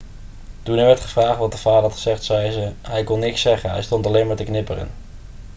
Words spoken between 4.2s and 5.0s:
maar te knipperen.'